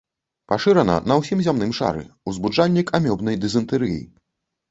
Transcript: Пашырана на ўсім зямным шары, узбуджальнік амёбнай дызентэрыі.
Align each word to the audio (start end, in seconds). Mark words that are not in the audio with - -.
Пашырана 0.51 0.95
на 1.09 1.17
ўсім 1.19 1.43
зямным 1.47 1.75
шары, 1.79 2.01
узбуджальнік 2.31 2.87
амёбнай 3.01 3.39
дызентэрыі. 3.43 4.01